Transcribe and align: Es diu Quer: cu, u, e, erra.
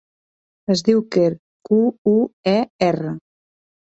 Es 0.75 0.81
diu 0.87 1.01
Quer: 1.15 1.27
cu, 1.69 1.77
u, 2.11 2.15
e, 2.55 2.57
erra. 2.87 3.15